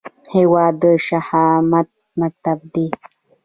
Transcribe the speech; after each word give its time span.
هیواد 0.33 0.73
د 0.83 0.83
شهامت 1.07 1.89
مکتب 2.19 2.59
دی 2.73 2.87